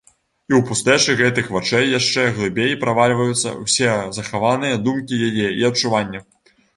І 0.51 0.53
ў 0.59 0.61
пустэчы 0.67 1.15
гэтых 1.19 1.49
вачэй 1.55 1.91
яшчэ 1.99 2.23
глыбей 2.37 2.73
правальваюцца 2.83 3.53
ўсе 3.65 3.91
захаваныя 4.19 4.81
думкі 4.89 5.21
яе 5.29 5.47
і 5.61 5.69
адчуванні. 5.71 6.23